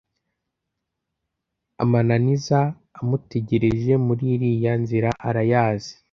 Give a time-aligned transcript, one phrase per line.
[1.83, 2.59] Amananiza
[2.99, 5.93] amutegerereje muri iriya nzira arayazi